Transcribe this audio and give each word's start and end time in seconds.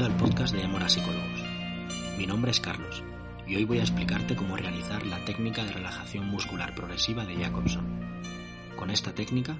Al 0.00 0.16
podcast 0.16 0.54
de 0.54 0.64
Amor 0.64 0.88
Psicólogos. 0.88 1.42
Mi 2.16 2.26
nombre 2.26 2.52
es 2.52 2.58
Carlos 2.58 3.04
y 3.46 3.56
hoy 3.56 3.64
voy 3.64 3.80
a 3.80 3.82
explicarte 3.82 4.34
cómo 4.34 4.56
realizar 4.56 5.04
la 5.04 5.22
técnica 5.26 5.62
de 5.62 5.72
relajación 5.72 6.24
muscular 6.24 6.74
progresiva 6.74 7.26
de 7.26 7.36
Jacobson. 7.36 7.84
Con 8.76 8.90
esta 8.90 9.14
técnica, 9.14 9.58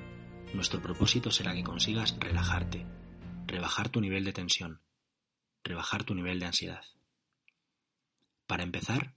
nuestro 0.55 0.81
propósito 0.81 1.31
será 1.31 1.53
que 1.53 1.63
consigas 1.63 2.17
relajarte, 2.19 2.87
rebajar 3.47 3.91
tu 3.91 4.01
nivel 4.01 4.25
de 4.25 4.33
tensión, 4.33 4.81
rebajar 5.63 6.05
tu 6.05 6.15
nivel 6.15 6.41
de 6.41 6.47
ansiedad. 6.47 6.85
Para 8.47 8.63
empezar, 8.63 9.15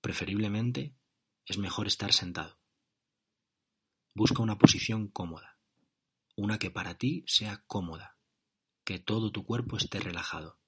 preferiblemente, 0.00 0.94
es 1.44 1.58
mejor 1.58 1.86
estar 1.86 2.14
sentado. 2.14 2.58
Busca 4.14 4.42
una 4.42 4.56
posición 4.56 5.08
cómoda, 5.08 5.58
una 6.34 6.58
que 6.58 6.70
para 6.70 6.96
ti 6.96 7.24
sea 7.26 7.62
cómoda, 7.66 8.16
que 8.84 8.98
todo 8.98 9.30
tu 9.32 9.44
cuerpo 9.44 9.76
esté 9.76 10.00
relajado. 10.00 10.61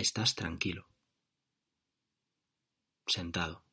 Estás 0.00 0.34
tranquilo, 0.34 0.88
sentado, 3.06 3.66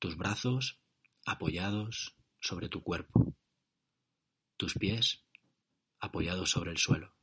tus 0.00 0.16
brazos 0.16 0.82
apoyados 1.24 2.16
sobre 2.40 2.68
tu 2.68 2.82
cuerpo, 2.82 3.36
tus 4.56 4.74
pies 4.74 5.24
apoyados 6.00 6.50
sobre 6.50 6.72
el 6.72 6.78
suelo. 6.78 7.16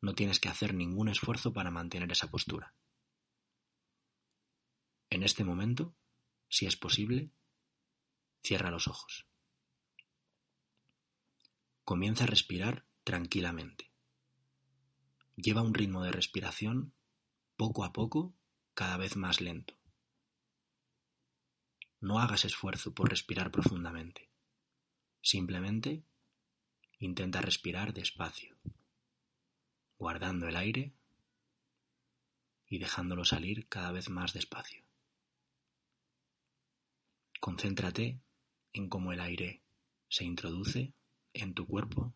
No 0.00 0.14
tienes 0.14 0.38
que 0.38 0.48
hacer 0.48 0.74
ningún 0.74 1.08
esfuerzo 1.08 1.52
para 1.52 1.72
mantener 1.72 2.12
esa 2.12 2.30
postura. 2.30 2.72
En 5.10 5.24
este 5.24 5.42
momento, 5.42 5.96
si 6.48 6.66
es 6.66 6.76
posible, 6.76 7.32
cierra 8.44 8.70
los 8.70 8.86
ojos. 8.86 9.26
Comienza 11.82 12.22
a 12.22 12.28
respirar 12.28 12.86
tranquilamente. 13.02 13.89
Lleva 15.42 15.62
un 15.62 15.72
ritmo 15.72 16.02
de 16.02 16.12
respiración 16.12 16.92
poco 17.56 17.84
a 17.84 17.94
poco 17.94 18.34
cada 18.74 18.98
vez 18.98 19.16
más 19.16 19.40
lento. 19.40 19.74
No 21.98 22.18
hagas 22.18 22.44
esfuerzo 22.44 22.92
por 22.92 23.08
respirar 23.08 23.50
profundamente. 23.50 24.28
Simplemente 25.22 26.04
intenta 26.98 27.40
respirar 27.40 27.94
despacio, 27.94 28.54
guardando 29.96 30.46
el 30.46 30.56
aire 30.56 30.92
y 32.66 32.78
dejándolo 32.78 33.24
salir 33.24 33.66
cada 33.66 33.92
vez 33.92 34.10
más 34.10 34.34
despacio. 34.34 34.84
Concéntrate 37.40 38.20
en 38.74 38.90
cómo 38.90 39.14
el 39.14 39.20
aire 39.20 39.62
se 40.08 40.24
introduce 40.24 40.92
en 41.32 41.54
tu 41.54 41.66
cuerpo 41.66 42.12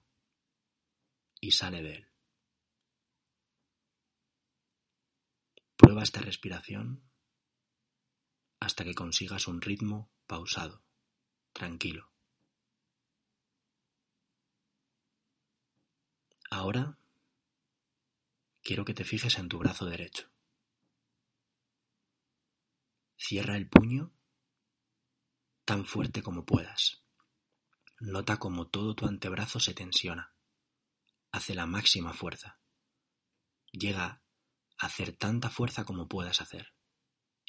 y 1.40 1.52
sale 1.52 1.82
de 1.82 1.94
él. 1.94 2.13
Prueba 5.76 6.02
esta 6.02 6.20
respiración 6.20 7.02
hasta 8.60 8.84
que 8.84 8.94
consigas 8.94 9.46
un 9.48 9.60
ritmo 9.60 10.10
pausado, 10.26 10.82
tranquilo. 11.52 12.10
Ahora 16.50 16.98
quiero 18.62 18.84
que 18.84 18.94
te 18.94 19.04
fijes 19.04 19.38
en 19.38 19.48
tu 19.48 19.58
brazo 19.58 19.86
derecho. 19.86 20.30
Cierra 23.16 23.56
el 23.56 23.68
puño 23.68 24.12
tan 25.64 25.84
fuerte 25.84 26.22
como 26.22 26.44
puedas. 26.44 27.02
Nota 28.00 28.38
cómo 28.38 28.68
todo 28.68 28.94
tu 28.94 29.06
antebrazo 29.06 29.60
se 29.60 29.74
tensiona. 29.74 30.34
Hace 31.32 31.54
la 31.54 31.66
máxima 31.66 32.12
fuerza. 32.12 32.60
Llega 33.72 34.23
hacer 34.78 35.16
tanta 35.16 35.50
fuerza 35.50 35.84
como 35.84 36.08
puedas 36.08 36.40
hacer. 36.40 36.74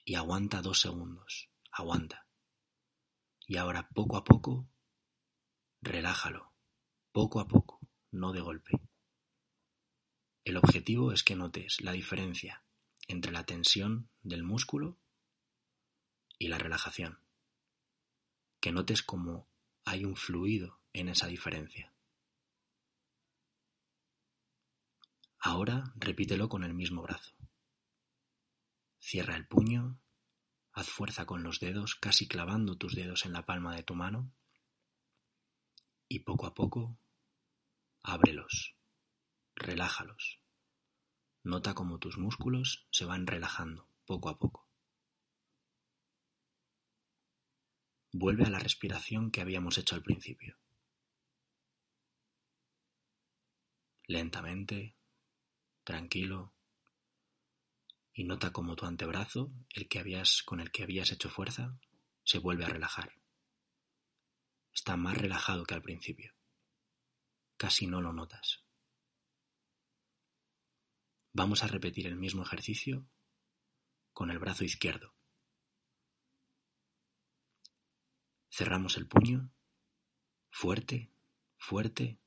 Y 0.03 0.15
aguanta 0.15 0.61
dos 0.61 0.81
segundos. 0.81 1.49
Aguanta. 1.71 2.27
Y 3.47 3.57
ahora 3.57 3.89
poco 3.89 4.17
a 4.17 4.23
poco, 4.23 4.67
relájalo. 5.81 6.53
Poco 7.11 7.39
a 7.39 7.47
poco, 7.47 7.79
no 8.11 8.33
de 8.33 8.41
golpe. 8.41 8.81
El 10.43 10.57
objetivo 10.57 11.11
es 11.11 11.23
que 11.23 11.35
notes 11.35 11.81
la 11.81 11.91
diferencia 11.91 12.63
entre 13.07 13.31
la 13.31 13.45
tensión 13.45 14.09
del 14.21 14.43
músculo 14.43 14.99
y 16.37 16.49
la 16.49 16.57
relajación. 16.57 17.19
Que 18.59 18.71
notes 18.71 19.01
cómo 19.01 19.47
hay 19.85 20.05
un 20.05 20.15
fluido 20.15 20.81
en 20.93 21.09
esa 21.09 21.27
diferencia. 21.27 21.94
Ahora 25.45 25.93
repítelo 25.95 26.49
con 26.49 26.63
el 26.63 26.73
mismo 26.73 27.03
brazo. 27.03 27.35
Cierra 28.97 29.35
el 29.35 29.47
puño, 29.47 30.01
haz 30.71 30.89
fuerza 30.89 31.27
con 31.27 31.43
los 31.43 31.59
dedos, 31.59 31.93
casi 31.93 32.27
clavando 32.27 32.79
tus 32.79 32.95
dedos 32.95 33.27
en 33.27 33.33
la 33.33 33.45
palma 33.45 33.75
de 33.75 33.83
tu 33.83 33.93
mano, 33.93 34.33
y 36.07 36.21
poco 36.21 36.47
a 36.47 36.55
poco 36.55 36.97
ábrelos, 38.01 38.75
relájalos. 39.53 40.41
Nota 41.43 41.75
cómo 41.75 41.99
tus 41.99 42.17
músculos 42.17 42.87
se 42.89 43.05
van 43.05 43.27
relajando 43.27 43.87
poco 44.07 44.29
a 44.29 44.39
poco. 44.39 44.67
Vuelve 48.11 48.45
a 48.45 48.49
la 48.49 48.57
respiración 48.57 49.29
que 49.29 49.41
habíamos 49.41 49.77
hecho 49.77 49.93
al 49.93 50.01
principio. 50.01 50.57
Lentamente, 54.07 54.95
tranquilo, 55.85 56.53
y 58.11 58.25
nota 58.25 58.51
cómo 58.51 58.75
tu 58.75 58.85
antebrazo, 58.85 59.53
el 59.73 59.87
que 59.87 59.99
habías 59.99 60.41
con 60.43 60.59
el 60.59 60.71
que 60.71 60.83
habías 60.83 61.11
hecho 61.11 61.29
fuerza, 61.29 61.77
se 62.23 62.39
vuelve 62.39 62.65
a 62.65 62.69
relajar. 62.69 63.13
Está 64.73 64.97
más 64.97 65.17
relajado 65.17 65.63
que 65.65 65.73
al 65.73 65.81
principio. 65.81 66.33
Casi 67.55 67.87
no 67.87 68.01
lo 68.01 68.11
notas. 68.11 68.65
Vamos 71.31 71.63
a 71.63 71.67
repetir 71.67 72.07
el 72.07 72.15
mismo 72.15 72.43
ejercicio 72.43 73.05
con 74.11 74.31
el 74.31 74.39
brazo 74.39 74.63
izquierdo. 74.63 75.13
Cerramos 78.49 78.95
el 78.95 79.07
puño, 79.07 79.51
fuerte, 80.49 81.11
fuerte, 81.57 82.17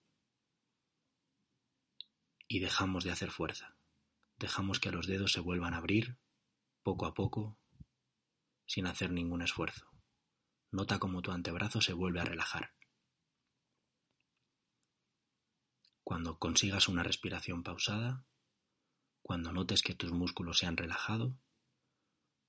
y 2.48 2.60
dejamos 2.60 3.04
de 3.04 3.12
hacer 3.12 3.30
fuerza. 3.30 3.76
Dejamos 4.38 4.80
que 4.80 4.90
los 4.90 5.06
dedos 5.06 5.32
se 5.32 5.40
vuelvan 5.40 5.74
a 5.74 5.78
abrir 5.78 6.18
poco 6.82 7.06
a 7.06 7.12
poco, 7.12 7.58
sin 8.66 8.86
hacer 8.86 9.10
ningún 9.10 9.42
esfuerzo. 9.42 9.86
Nota 10.70 10.98
cómo 10.98 11.22
tu 11.22 11.30
antebrazo 11.30 11.80
se 11.82 11.92
vuelve 11.92 12.20
a 12.20 12.24
relajar. 12.24 12.74
Cuando 16.02 16.38
consigas 16.38 16.88
una 16.88 17.02
respiración 17.02 17.62
pausada, 17.62 18.24
cuando 19.20 19.52
notes 19.52 19.82
que 19.82 19.94
tus 19.94 20.12
músculos 20.12 20.58
se 20.58 20.66
han 20.66 20.78
relajado, 20.78 21.38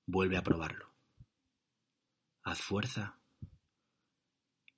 vuelve 0.06 0.38
a 0.38 0.42
probarlo. 0.42 0.94
Haz 2.42 2.62
fuerza 2.62 3.18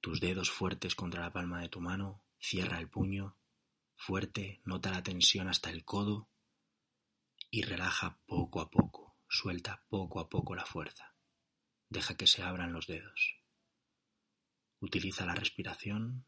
tus 0.00 0.20
dedos 0.20 0.50
fuertes 0.50 0.96
contra 0.96 1.20
la 1.20 1.32
palma 1.32 1.60
de 1.60 1.68
tu 1.68 1.80
mano, 1.80 2.24
cierra 2.40 2.80
el 2.80 2.90
puño, 2.90 3.36
fuerte, 4.02 4.60
nota 4.64 4.90
la 4.90 5.04
tensión 5.04 5.46
hasta 5.46 5.70
el 5.70 5.84
codo 5.84 6.28
y 7.52 7.62
relaja 7.62 8.18
poco 8.26 8.60
a 8.60 8.68
poco, 8.68 9.16
suelta 9.28 9.84
poco 9.88 10.18
a 10.18 10.28
poco 10.28 10.56
la 10.56 10.66
fuerza. 10.66 11.14
Deja 11.88 12.16
que 12.16 12.26
se 12.26 12.42
abran 12.42 12.72
los 12.72 12.88
dedos. 12.88 13.36
Utiliza 14.80 15.24
la 15.24 15.36
respiración 15.36 16.26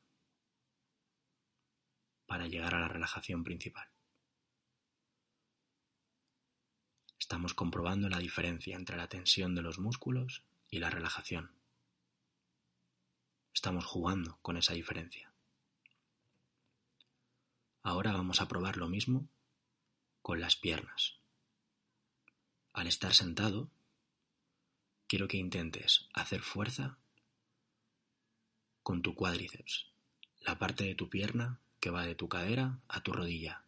para 2.26 2.46
llegar 2.46 2.76
a 2.76 2.80
la 2.80 2.86
relajación 2.86 3.42
principal. 3.42 3.88
Estamos 7.18 7.54
comprobando 7.54 8.08
la 8.08 8.18
diferencia 8.18 8.76
entre 8.76 8.96
la 8.96 9.08
tensión 9.08 9.56
de 9.56 9.62
los 9.62 9.80
músculos 9.80 10.44
y 10.70 10.78
la 10.78 10.90
relajación. 10.90 11.50
Estamos 13.52 13.84
jugando 13.84 14.38
con 14.42 14.56
esa 14.56 14.74
diferencia. 14.74 15.33
Ahora 17.84 18.12
vamos 18.12 18.40
a 18.40 18.48
probar 18.48 18.78
lo 18.78 18.88
mismo 18.88 19.28
con 20.22 20.40
las 20.40 20.56
piernas. 20.56 21.18
Al 22.72 22.86
estar 22.86 23.12
sentado, 23.12 23.70
quiero 25.06 25.28
que 25.28 25.36
intentes 25.36 26.08
hacer 26.14 26.40
fuerza 26.40 26.96
con 28.82 29.02
tu 29.02 29.14
cuádriceps, 29.14 29.92
la 30.40 30.58
parte 30.58 30.84
de 30.84 30.94
tu 30.94 31.10
pierna 31.10 31.60
que 31.78 31.90
va 31.90 32.06
de 32.06 32.14
tu 32.14 32.26
cadera 32.26 32.80
a 32.88 33.02
tu 33.02 33.12
rodilla. 33.12 33.66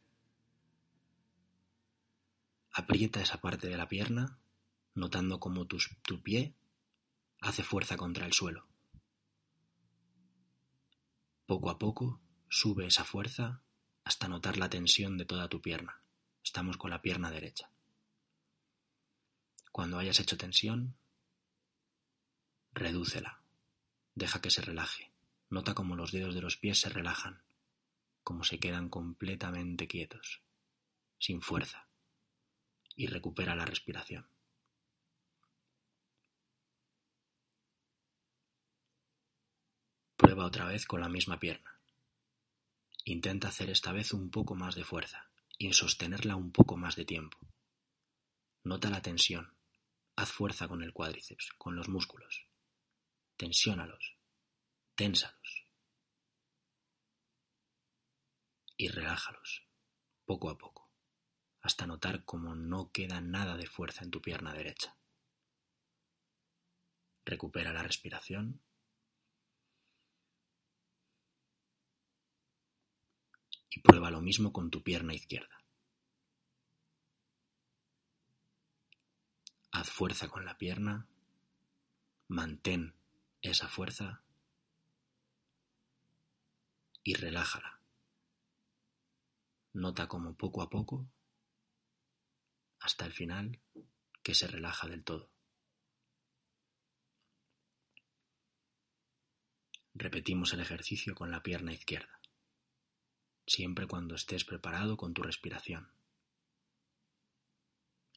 Aprieta 2.72 3.20
esa 3.20 3.42
parte 3.42 3.68
de 3.68 3.76
la 3.76 3.86
pierna, 3.86 4.38
notando 4.94 5.40
cómo 5.40 5.66
tu, 5.66 5.78
pie 6.22 6.54
hace 7.42 7.62
fuerza 7.62 7.98
contra 7.98 8.24
el 8.24 8.32
suelo. 8.32 8.66
Poco 11.44 11.68
a 11.68 11.78
poco 11.78 12.18
sube 12.48 12.86
esa 12.86 13.04
fuerza 13.04 13.62
hasta 14.06 14.28
notar 14.28 14.56
la 14.56 14.70
tensión 14.70 15.18
de 15.18 15.24
toda 15.24 15.48
tu 15.48 15.60
pierna. 15.60 16.00
Estamos 16.44 16.76
con 16.76 16.90
la 16.90 17.02
pierna 17.02 17.28
derecha. 17.28 17.72
Cuando 19.72 19.98
hayas 19.98 20.20
hecho 20.20 20.36
tensión, 20.36 20.96
redúcela. 22.70 23.42
Deja 24.14 24.40
que 24.40 24.52
se 24.52 24.62
relaje. 24.62 25.10
Nota 25.50 25.74
cómo 25.74 25.96
los 25.96 26.12
dedos 26.12 26.36
de 26.36 26.40
los 26.40 26.56
pies 26.56 26.78
se 26.78 26.88
relajan, 26.88 27.42
cómo 28.22 28.44
se 28.44 28.60
quedan 28.60 28.88
completamente 28.88 29.88
quietos, 29.88 30.40
sin 31.18 31.42
fuerza, 31.42 31.88
y 32.94 33.08
recupera 33.08 33.56
la 33.56 33.64
respiración. 33.64 34.28
Prueba 40.16 40.46
otra 40.46 40.66
vez 40.66 40.86
con 40.86 41.00
la 41.00 41.08
misma 41.08 41.40
pierna. 41.40 41.75
Intenta 43.08 43.46
hacer 43.46 43.70
esta 43.70 43.92
vez 43.92 44.12
un 44.12 44.30
poco 44.30 44.56
más 44.56 44.74
de 44.74 44.82
fuerza 44.82 45.30
y 45.58 45.72
sostenerla 45.72 46.34
un 46.34 46.50
poco 46.50 46.76
más 46.76 46.96
de 46.96 47.04
tiempo. 47.04 47.38
Nota 48.64 48.90
la 48.90 49.00
tensión. 49.00 49.56
Haz 50.16 50.32
fuerza 50.32 50.66
con 50.66 50.82
el 50.82 50.92
cuádriceps, 50.92 51.52
con 51.56 51.76
los 51.76 51.88
músculos. 51.88 52.48
Tensiónalos. 53.36 54.16
Ténsalos. 54.96 55.66
Y 58.76 58.88
relájalos, 58.88 59.68
poco 60.24 60.50
a 60.50 60.58
poco, 60.58 60.90
hasta 61.60 61.86
notar 61.86 62.24
cómo 62.24 62.56
no 62.56 62.90
queda 62.90 63.20
nada 63.20 63.56
de 63.56 63.68
fuerza 63.68 64.02
en 64.02 64.10
tu 64.10 64.20
pierna 64.20 64.52
derecha. 64.52 64.98
Recupera 67.24 67.72
la 67.72 67.84
respiración 67.84 68.60
y 73.76 73.80
prueba 73.80 74.10
lo 74.10 74.22
mismo 74.22 74.54
con 74.54 74.70
tu 74.70 74.82
pierna 74.82 75.12
izquierda. 75.12 75.62
Haz 79.70 79.90
fuerza 79.90 80.28
con 80.28 80.46
la 80.46 80.56
pierna, 80.56 81.06
mantén 82.28 82.94
esa 83.42 83.68
fuerza 83.68 84.22
y 87.02 87.12
relájala. 87.14 87.78
Nota 89.74 90.08
como 90.08 90.34
poco 90.34 90.62
a 90.62 90.70
poco, 90.70 91.06
hasta 92.80 93.04
el 93.04 93.12
final, 93.12 93.60
que 94.22 94.34
se 94.34 94.46
relaja 94.46 94.88
del 94.88 95.04
todo. 95.04 95.30
Repetimos 99.92 100.54
el 100.54 100.60
ejercicio 100.60 101.14
con 101.14 101.30
la 101.30 101.42
pierna 101.42 101.74
izquierda 101.74 102.15
siempre 103.46 103.86
cuando 103.86 104.14
estés 104.14 104.44
preparado 104.44 104.96
con 104.96 105.14
tu 105.14 105.22
respiración. 105.22 105.88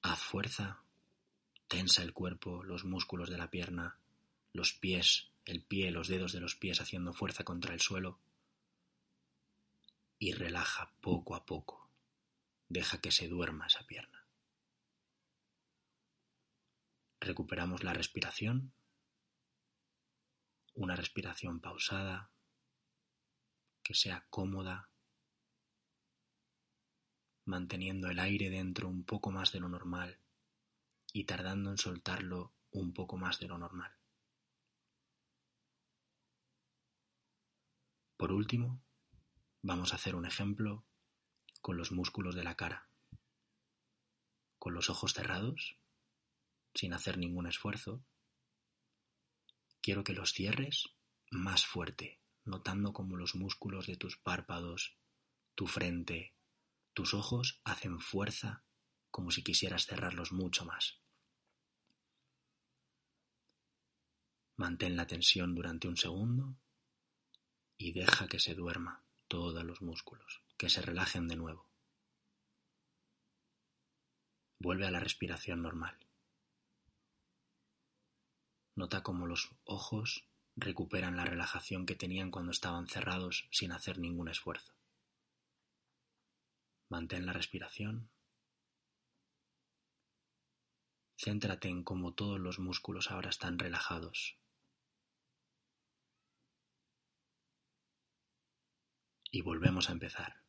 Haz 0.01 0.19
fuerza, 0.19 0.83
tensa 1.67 2.01
el 2.03 2.13
cuerpo, 2.13 2.63
los 2.63 2.85
músculos 2.85 3.29
de 3.29 3.37
la 3.37 3.49
pierna, 3.49 3.99
los 4.53 4.73
pies, 4.73 5.31
el 5.45 5.63
pie, 5.63 5.91
los 5.91 6.07
dedos 6.07 6.31
de 6.31 6.39
los 6.39 6.55
pies 6.55 6.81
haciendo 6.81 7.13
fuerza 7.13 7.43
contra 7.43 7.73
el 7.73 7.81
suelo 7.81 8.19
y 10.17 10.33
relaja 10.33 10.93
poco 11.01 11.35
a 11.35 11.45
poco. 11.45 11.89
Deja 12.67 12.99
que 12.99 13.11
se 13.11 13.27
duerma 13.27 13.67
esa 13.67 13.85
pierna. 13.85 14.25
Recuperamos 17.19 17.83
la 17.83 17.93
respiración, 17.93 18.71
una 20.73 20.95
respiración 20.95 21.59
pausada, 21.59 22.31
que 23.83 23.93
sea 23.93 24.25
cómoda, 24.29 24.89
manteniendo 27.49 28.09
el 28.09 28.19
aire 28.19 28.49
dentro 28.49 28.87
un 28.87 29.03
poco 29.03 29.31
más 29.31 29.51
de 29.51 29.59
lo 29.59 29.67
normal 29.67 30.19
y 31.11 31.25
tardando 31.25 31.71
en 31.71 31.77
soltarlo 31.77 32.53
un 32.71 32.93
poco 32.93 33.17
más 33.17 33.39
de 33.39 33.47
lo 33.47 33.57
normal. 33.57 33.91
Por 38.15 38.31
último, 38.31 38.81
vamos 39.61 39.91
a 39.91 39.95
hacer 39.95 40.15
un 40.15 40.25
ejemplo 40.25 40.85
con 41.61 41.77
los 41.77 41.91
músculos 41.91 42.35
de 42.35 42.43
la 42.43 42.55
cara. 42.55 42.89
Con 44.59 44.73
los 44.73 44.89
ojos 44.89 45.13
cerrados, 45.13 45.77
sin 46.73 46.93
hacer 46.93 47.17
ningún 47.17 47.47
esfuerzo, 47.47 48.03
quiero 49.81 50.03
que 50.03 50.13
los 50.13 50.33
cierres 50.33 50.89
más 51.31 51.65
fuerte, 51.65 52.19
notando 52.43 52.93
como 52.93 53.15
los 53.15 53.35
músculos 53.35 53.87
de 53.87 53.95
tus 53.95 54.17
párpados, 54.17 54.97
tu 55.55 55.65
frente, 55.65 56.33
tus 56.99 57.13
ojos 57.13 57.61
hacen 57.63 57.97
fuerza 57.97 58.61
como 59.09 59.31
si 59.31 59.41
quisieras 59.41 59.85
cerrarlos 59.85 60.33
mucho 60.33 60.65
más. 60.65 60.99
Mantén 64.57 64.97
la 64.97 65.07
tensión 65.07 65.55
durante 65.55 65.87
un 65.87 65.95
segundo 65.95 66.57
y 67.77 67.93
deja 67.93 68.27
que 68.27 68.37
se 68.37 68.53
duerma 68.53 69.01
todos 69.29 69.63
los 69.63 69.81
músculos, 69.81 70.41
que 70.57 70.69
se 70.69 70.81
relajen 70.81 71.29
de 71.29 71.37
nuevo. 71.37 71.69
Vuelve 74.59 74.85
a 74.85 74.91
la 74.91 74.99
respiración 74.99 75.61
normal. 75.61 75.97
Nota 78.75 79.03
cómo 79.03 79.25
los 79.25 79.55
ojos 79.63 80.27
recuperan 80.57 81.15
la 81.15 81.23
relajación 81.23 81.85
que 81.85 81.95
tenían 81.95 82.29
cuando 82.29 82.51
estaban 82.51 82.89
cerrados 82.89 83.47
sin 83.51 83.71
hacer 83.71 83.99
ningún 83.99 84.27
esfuerzo. 84.27 84.78
Mantén 86.89 87.25
la 87.27 87.33
respiración. 87.33 88.09
Céntrate 91.15 91.67
en 91.69 91.83
cómo 91.83 92.15
todos 92.15 92.39
los 92.39 92.57
músculos 92.57 93.11
ahora 93.11 93.29
están 93.29 93.59
relajados. 93.59 94.39
Y 99.31 99.41
volvemos 99.41 99.89
a 99.89 99.91
empezar. 99.91 100.41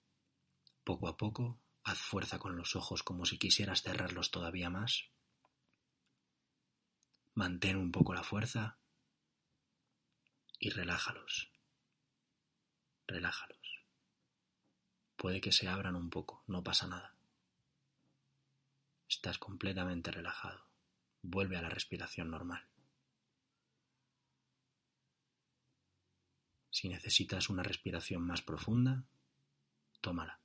Poco 0.83 1.09
a 1.09 1.17
poco, 1.19 1.61
haz 1.83 1.99
fuerza 1.99 2.39
con 2.39 2.57
los 2.57 2.75
ojos 2.75 3.03
como 3.03 3.27
si 3.27 3.39
quisieras 3.39 3.83
cerrarlos 3.83 4.31
todavía 4.31 4.71
más. 4.71 5.11
Mantén 7.35 7.77
un 7.77 7.93
poco 7.93 8.15
la 8.15 8.23
fuerza 8.23 8.79
y 10.59 10.71
relájalos. 10.71 11.53
Relájalos. 13.07 13.80
Puede 15.21 15.43
que 15.43 15.53
se 15.53 15.69
abran 15.69 15.97
un 15.97 16.09
poco, 16.09 16.43
no 16.47 16.65
pasa 16.65 16.87
nada. 16.87 17.15
Estás 19.07 19.37
completamente 19.37 20.11
relajado. 20.11 20.65
Vuelve 21.21 21.59
a 21.59 21.61
la 21.61 21.69
respiración 21.69 22.31
normal. 22.31 22.67
Si 26.71 26.89
necesitas 26.89 27.51
una 27.51 27.63
respiración 27.63 28.23
más 28.23 28.41
profunda, 28.41 29.05
tómala. 30.01 30.41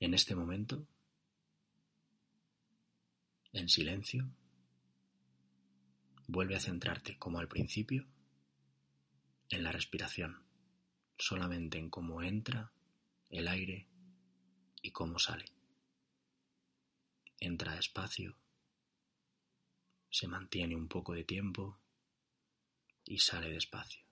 En 0.00 0.12
este 0.12 0.34
momento, 0.34 0.86
en 3.54 3.70
silencio, 3.70 4.28
vuelve 6.26 6.56
a 6.56 6.60
centrarte, 6.60 7.18
como 7.18 7.38
al 7.38 7.48
principio, 7.48 8.06
en 9.48 9.64
la 9.64 9.72
respiración 9.72 10.44
solamente 11.18 11.78
en 11.78 11.90
cómo 11.90 12.22
entra 12.22 12.72
el 13.30 13.48
aire 13.48 13.88
y 14.82 14.90
cómo 14.90 15.18
sale. 15.18 15.46
Entra 17.40 17.74
despacio, 17.74 18.36
se 20.10 20.28
mantiene 20.28 20.76
un 20.76 20.88
poco 20.88 21.12
de 21.14 21.24
tiempo 21.24 21.80
y 23.04 23.18
sale 23.18 23.50
despacio. 23.50 24.04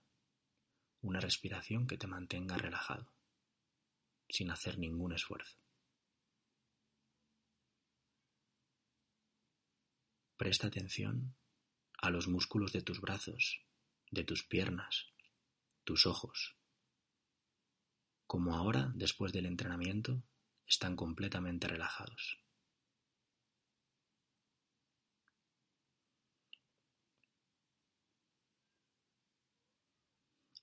Una 1.01 1.21
respiración 1.21 1.87
que 1.87 1.97
te 1.97 2.07
mantenga 2.07 2.57
relajado, 2.57 3.13
sin 4.29 4.51
hacer 4.51 4.79
ningún 4.79 5.13
esfuerzo. 5.13 5.59
Presta 10.37 10.67
atención 10.67 11.37
a 11.99 12.11
los 12.11 12.27
músculos 12.27 12.73
de 12.73 12.83
tus 12.83 13.01
brazos, 13.01 13.63
de 14.11 14.25
tus 14.25 14.43
piernas, 14.43 15.07
tus 15.85 16.07
ojos, 16.07 16.57
como 18.33 18.55
ahora, 18.55 18.91
después 18.95 19.31
del 19.31 19.45
entrenamiento, 19.45 20.23
están 20.67 20.97
completamente 20.97 21.69
relajados. 21.69 22.41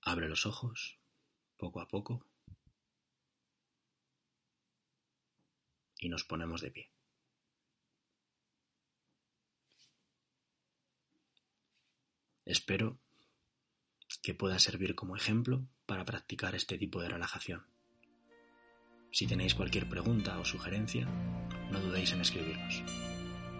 Abre 0.02 0.28
los 0.28 0.46
ojos 0.46 0.98
poco 1.56 1.80
a 1.80 1.86
poco 1.86 2.26
y 6.00 6.08
nos 6.08 6.24
ponemos 6.24 6.62
de 6.62 6.72
pie. 6.72 6.90
Espero 12.44 12.98
que 14.22 14.34
pueda 14.34 14.58
servir 14.58 14.94
como 14.94 15.16
ejemplo 15.16 15.66
para 15.86 16.04
practicar 16.04 16.54
este 16.54 16.78
tipo 16.78 17.00
de 17.00 17.08
relajación. 17.08 17.66
Si 19.12 19.26
tenéis 19.26 19.54
cualquier 19.54 19.88
pregunta 19.88 20.38
o 20.38 20.44
sugerencia, 20.44 21.06
no 21.70 21.80
dudéis 21.80 22.12
en 22.12 22.20
escribirnos. 22.20 22.82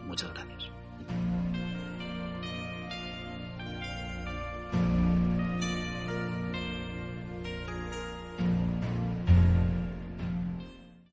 Muchas 0.07 0.33
gracias. 0.33 0.80